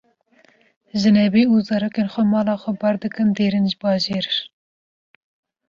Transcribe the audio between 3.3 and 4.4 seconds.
derin bajêr